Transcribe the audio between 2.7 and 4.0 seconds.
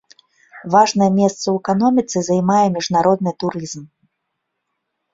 міжнародны турызм.